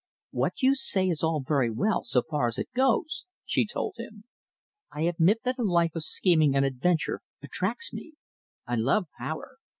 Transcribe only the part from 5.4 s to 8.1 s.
that a life of scheming and adventure attracts